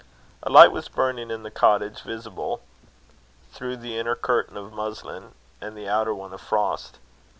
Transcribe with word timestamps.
A 0.41 0.49
light 0.49 0.71
was 0.71 0.89
burning 0.89 1.29
in 1.29 1.43
the 1.43 1.51
cottage, 1.51 2.01
visible 2.01 2.61
through 3.51 3.77
the 3.77 3.99
inner 3.99 4.15
curtain 4.15 4.57
of 4.57 4.73
muslin, 4.73 5.35
and 5.61 5.77
the 5.77 5.87
outer 5.87 6.15
one 6.15 6.33
of 6.33 6.41
frost. 6.41 6.97